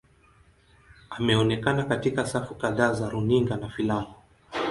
Ameonekana 1.09 1.83
katika 1.83 2.25
safu 2.27 2.55
kadhaa 2.55 2.93
za 2.93 3.09
runinga 3.09 3.57
na 3.57 3.69
filamu. 3.69 4.13